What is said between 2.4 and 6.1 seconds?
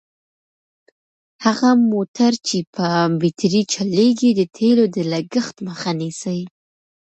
چې په بېټرۍ چلیږي د تېلو د لګښت مخه